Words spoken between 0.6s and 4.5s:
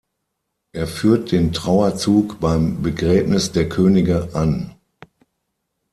Er führt den Trauerzug beim Begräbnis der Könige